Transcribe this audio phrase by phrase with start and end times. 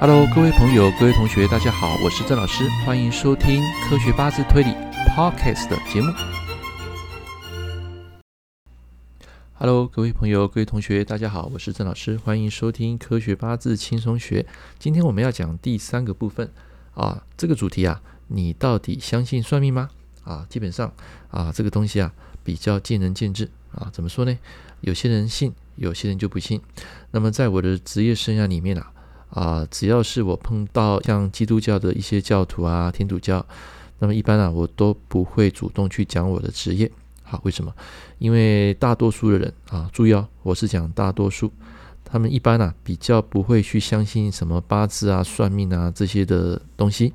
[0.00, 4.70] Hello，各位朋友、各位同学，大家好，我是郑老师，欢迎收听科学八字推理
[5.08, 6.12] Podcast 的节目。
[9.54, 14.46] Hello，各位朋友、各位同学，大家好，我是郑老师，欢迎收听科学八字轻松学。
[14.78, 16.48] 今天我们要讲第三个部分
[16.94, 19.90] 啊，这个主题啊，你到底相信算命吗？
[20.22, 20.92] 啊，基本上
[21.32, 22.12] 啊，这个东西啊，
[22.44, 23.90] 比较见仁见智啊。
[23.92, 24.38] 怎么说呢？
[24.80, 26.62] 有些人信，有些人就不信。
[27.10, 28.92] 那么在我的职业生涯里面啊。
[29.30, 33.44] 啊，只要是我碰到像基督教的一些教徒啊，天主教，
[33.98, 36.90] 那么一般啊，我都不会主动去讲我的职业。
[37.22, 37.72] 好，为什么？
[38.18, 41.52] 因为大多数的人啊，注意哦，我是讲大多数，
[42.04, 47.12] 他们一般啊，比较不会去相信什么八字啊、算命啊这些的东西。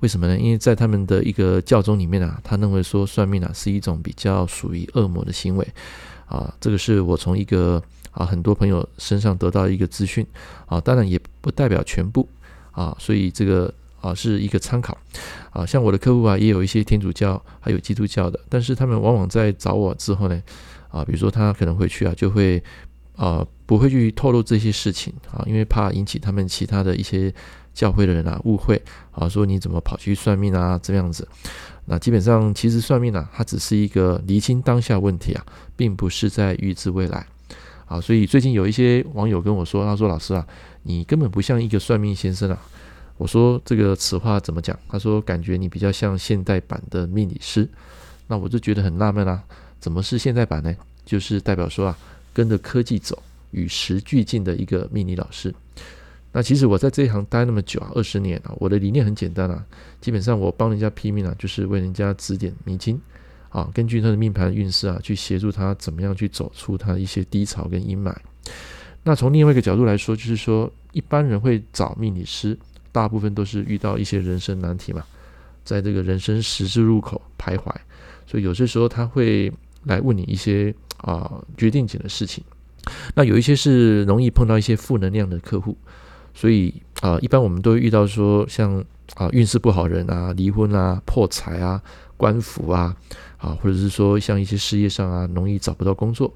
[0.00, 0.38] 为什么呢？
[0.38, 5.68] 因为在他们的一个教宗里面啊，他认为说算命啊是一种比较属于恶魔的行为。
[6.30, 7.82] 啊，这个是我从一个。
[8.12, 10.26] 啊，很多朋友身上得到一个资讯
[10.66, 12.28] 啊，当然也不代表全部
[12.72, 14.98] 啊，所以这个啊是一个参考
[15.52, 15.64] 啊。
[15.64, 20.42] 像我的客户啊，也有一些天主教还有基督教的，但是他们往往在找我之后呢，
[20.88, 22.60] 啊，比如说他可能回去啊，就会
[23.14, 27.32] 啊不会去透露这些事情啊，因为怕引起他们其他的一些
[27.80, 31.26] 教会的人啊误会啊，说你怎么跑去算命啊这样子。
[31.86, 35.42] 那基本上其实算命啊，它只是一个厘清当下问题啊，
[35.76, 37.26] 并不是在预知未来。
[37.86, 40.46] 啊，所以最近有一些网友跟我说，他说：“老师啊，
[40.82, 42.58] 你根本不像一个算命先生啊。”
[43.16, 47.66] 我说：“这个此话怎么讲？”他说：“感觉你比较像现代版的命理师。”
[48.28, 49.42] 那我就觉得很纳闷啊，
[49.80, 50.76] 怎么是现代版呢？
[51.06, 51.98] 就是代表说啊，
[52.34, 53.20] 跟着科技走，
[53.52, 55.52] 与时俱进的一个命理老师。
[56.32, 59.64] 那其实我在这一行待那么久啊，二十年啊，我的理念很简单啊，
[60.00, 63.00] 基本上我帮人家批命啊，就是为人家指点迷津。
[63.48, 68.14] 啊，根据他的命盘运势啊，去协助他怎么样去走出他一些低潮跟阴霾。
[69.02, 72.56] 那从另外一个角度来说，就是说一般人会找命理师，
[72.92, 75.02] 大部分都是遇到一些人生难题嘛，
[75.64, 77.74] 在这个人生十字路口徘徊，
[78.24, 79.52] 所以有些时候他会
[79.82, 82.44] 来问你一些啊决定性的事情。
[83.16, 85.76] 那有一些是容易碰到一些负能量的客户，
[86.40, 88.82] 所以啊，一般我们都会遇到说像
[89.16, 91.82] 啊运势不好人啊，离婚啊，破财啊。
[92.16, 92.94] 官府啊，
[93.38, 96.30] 啊，或者是说像一些事业上啊，容易找不到工作，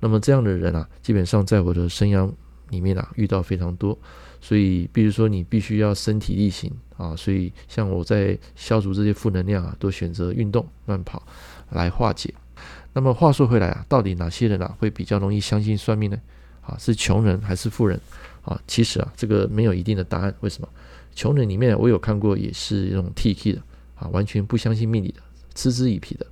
[0.00, 2.30] 那么这样的人啊，基本上在我的生涯
[2.68, 3.98] 里面啊，遇到非常多。
[4.42, 11.22] 所以，比如说你必须要身体力行啊，所以像我在消除这些负能量啊，都选择运动、慢跑
[11.70, 12.34] 来化解。
[12.92, 16.18] 那么话说回来啊，到底哪些人啊会比较容易相信算命呢？
[16.60, 17.98] 啊，是穷人还是富人？
[18.42, 20.34] 啊，其实啊，这个没有一定的答案。
[20.40, 20.68] 为什么？
[21.14, 23.62] 穷人里面我有看过，也是一种 T K 的
[23.94, 25.20] 啊，完全不相信命理的。
[25.52, 26.24] 嗤之以鼻的，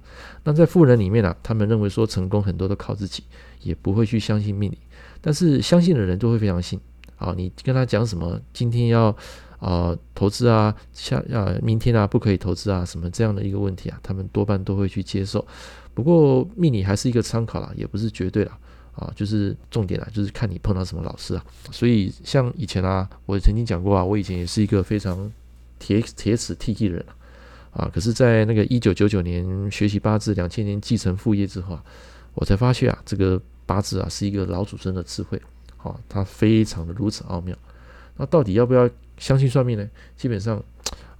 [0.44, 3.24] 那在富人里面呢、啊，他们认为说成功很多都靠自己，
[3.60, 4.78] 也不会去相信命理。
[5.20, 6.78] 但是相信的人都会非常信
[7.16, 9.14] 啊，你跟他讲什么，今天要
[9.58, 15.44] 啊投资啊，下啊明天啊不可以投资啊，什么这样的一个问题啊，他们多半都会去接受。
[15.92, 18.56] 不过命理还是一个参考啦，也不是绝对啦
[18.98, 21.44] 啊，就是重点啊，就是看你碰到什么老师啊。
[21.70, 25.32] 所以像以前啊，我曾经讲过啊，我以前也是一个非常
[25.78, 27.04] 铁铁齿 T T 的人。
[27.70, 31.84] 啊，可是，在那个一九九九年学习八字，两千年继承父业之后啊，
[32.34, 35.41] 我才发现啊，这个八字啊是一个老祖宗的智慧，
[35.76, 37.56] 啊，它非常的如此奥妙。
[38.16, 38.88] 那到底要不要
[39.19, 39.88] 相信算命呢？
[40.16, 40.60] 基本上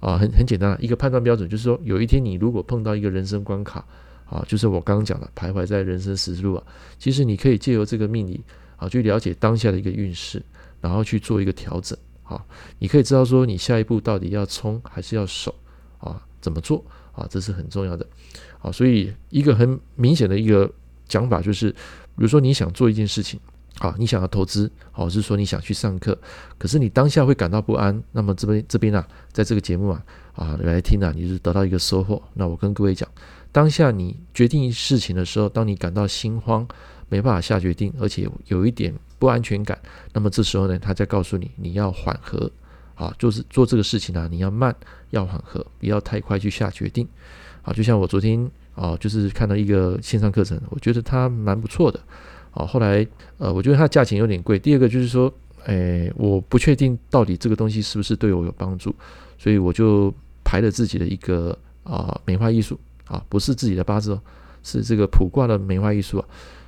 [0.01, 3.85] 啊，很很简单，一个判断标准就是说，有一天你如果碰到一个人生关卡
[4.29, 6.63] 啊，就是我刚刚讲的徘徊在人生十字路啊，
[6.97, 8.41] 其实你可以借由这个命理
[8.77, 10.41] 啊，去了解当下的一个运势，
[10.79, 12.45] 然后去做一个调整啊，
[12.77, 15.53] 你可以知道说你下一步到底要冲还是要守
[15.97, 16.23] 啊。
[16.41, 16.81] 怎么做
[17.11, 17.27] 啊？
[17.29, 18.07] 这是很重要的
[18.61, 18.71] 啊！
[18.71, 20.71] 所以一个很明显的一个
[21.05, 21.75] 讲法就是，比
[22.15, 23.37] 如说你想做一件事情
[23.79, 26.17] 啊，你想要投资，或是说你想去上课，
[26.57, 28.01] 可是你当下会感到不安。
[28.13, 30.01] 那么这边这边啊，在这个节目啊
[30.33, 32.23] 啊来听啊，你是得到一个收获。
[32.33, 33.09] 那我跟各位讲，
[33.51, 36.67] 当下你决定事情的时候，当你感到心慌，
[37.09, 39.77] 没办法下决定，而且有一点不安全感，
[40.13, 42.51] 那么这时候呢，他在告诉你，你要缓和。
[42.95, 44.75] 啊，就是做这个事情呢、啊，你要慢，
[45.11, 47.07] 要缓和，不要太快去下决定。
[47.61, 51.97] 啊，就像我昨天啊，就是看到一个线上课程，我觉得它蛮不错的。
[52.51, 53.07] 啊，后来
[53.37, 54.59] 呃，我觉得它价钱有点贵。
[54.59, 55.33] 第二个就是说，
[55.63, 58.93] 哎，我不确定到底这个东西是不是对我有帮助，
[59.37, 60.13] 所以我就
[60.43, 62.77] 排了自己的一个啊美化艺术
[63.09, 64.21] 啊，不是自己的八字哦，
[64.63, 66.25] 是这个卜卦的梅花易数啊。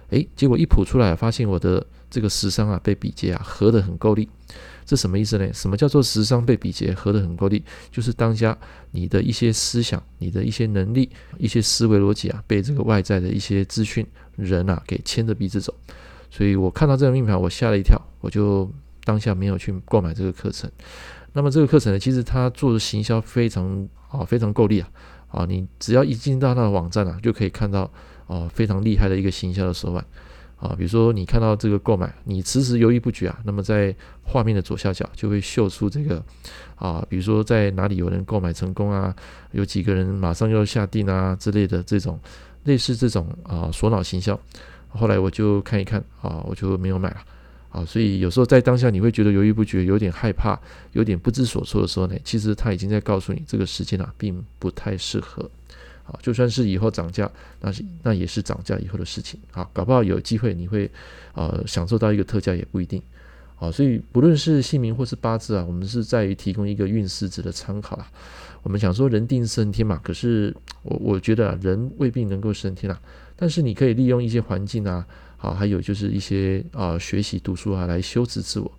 [0.10, 4.28] 哎，结果一卜出来，发现我的这个食伤啊被比劫啊合得很够力。
[4.84, 5.54] 这什么意思呢？
[5.54, 7.64] 什么叫做食伤被比劫合得很够力？
[7.90, 8.58] 就是当下
[8.92, 14.06] 你的一些思想、你的一些能力、一些思维逻辑啊，被这个外在的一些资讯
[14.36, 15.74] 人啊给牵着鼻子走。
[16.30, 18.70] 所以我看到这个命盘，我吓了一跳，我就
[19.06, 20.70] 当下没有去购买这个课程。
[21.32, 24.90] 那么这个课程呢，其实它做的行销非常啊，非常够力啊
[25.32, 25.46] 啊！
[25.48, 27.90] 你只要一进到它的网站啊，就可以看到
[28.28, 30.06] 啊非常厉害的一个行销的手腕
[30.58, 30.76] 啊。
[30.78, 36.24] 比如说你看到这个购买，你迟迟犹豫不决啊，那么在画面的左下角就会秀出这个
[36.76, 39.16] 啊，比如说在哪里有人购买成功啊，
[39.52, 42.20] 有几个人马上要下定啊之类的这种
[42.66, 44.40] 类似这种啊锁脑行销。
[44.90, 47.18] 后来我就看一看啊，我就没有买了。
[47.72, 50.60] 啊，所以有时候在当下你会觉得犹豫不决，有点害怕，
[50.92, 55.50] 有点不知所措的时候呢，其实他已经在告诉你，这个时间啊，并不太适合。
[56.04, 57.32] 啊，就算是以后涨价，
[57.62, 59.40] 那是那也是涨价以后的事情。
[59.54, 60.90] 啊，搞不好有机会你会
[61.34, 63.02] 呃享受到一个特价也不一定。
[63.58, 68.06] 啊，所以不论是姓名或是八字啊，我们是在于提供一个运势值的参考啦。
[68.64, 70.54] 我们想说人定胜天嘛，可是
[70.84, 73.00] 我我觉得啊，人未必能够胜天啊，
[73.38, 75.08] 但是你可以利用一些环境啊。
[75.42, 78.72] 好，还有就是一些啊，学习读书啊，来修持自我，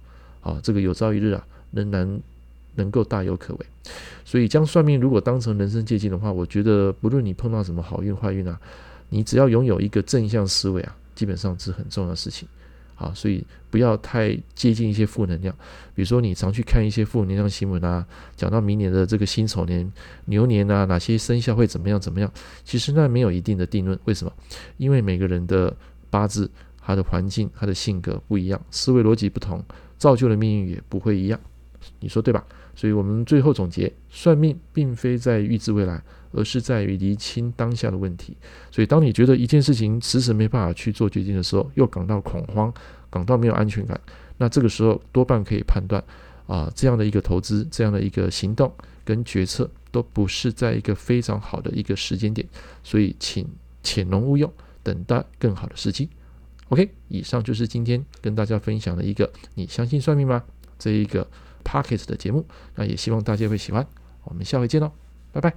[0.43, 2.21] 啊，这个有朝一日啊，仍然
[2.77, 3.67] 能够大有可为。
[4.25, 8.61] 所以，将算命如果当成人生借鉴的话，我觉得不论你碰到什么好运坏运啊，
[9.09, 12.47] 你只要拥有一个正向思维啊，基本上是很重要的事情。
[12.95, 15.53] 啊，所以不要太接近一些负能量。
[15.93, 18.07] 比如说，你常去看一些负能量新闻啊，
[18.37, 19.91] 讲到明年的这个辛丑年、
[20.27, 22.33] 牛年啊，哪些生肖会怎么样怎么样？
[22.65, 23.99] 其实那没有一定的定论。
[24.05, 24.33] 为什么？
[24.77, 25.75] 因为每个人的
[26.13, 29.65] 八字、他的环境、他的性格不一样，思维逻辑不同，
[29.97, 31.41] 造就的命运也不会一样。
[32.01, 32.45] 你说对吧？
[32.75, 38.37] 所以我们最后总结：算命并非在预知未来，而是在于厘清当下的问题。
[38.71, 42.73] 所以，当你觉得一件事情迟迟没办法去做决定的时候，又感到恐慌，
[43.11, 44.01] 感到没有安全感，
[44.37, 46.03] 那这个时候多半可以判断
[46.47, 48.73] 啊，这样的一个投资、这样的一个行动
[49.05, 52.47] 跟决策，都不是在一个非常好的一个时间点。
[52.85, 53.45] 所以，请
[53.83, 54.51] 潜龙勿用。
[54.83, 56.09] 等待更好的时机。
[56.69, 60.43] OK，以上就是今天跟大家分享的一个“你相信算命吗”
[60.79, 61.27] 这一个
[61.65, 62.47] Podcast 的节目。
[62.75, 63.87] 那也希望大家会喜欢。
[64.25, 64.91] 我们下回见喽，
[65.33, 65.53] 拜拜。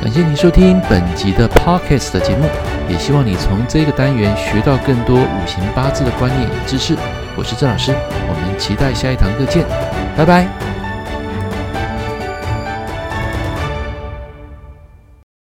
[0.00, 2.48] 感谢您收听本集的 Podcast 的节目，
[2.90, 6.96] 也希望你从这个单元学到更多五行八字的观念与知识。
[7.36, 9.64] 我是郑老师，我们期待下一堂课见，
[10.16, 10.81] 拜拜。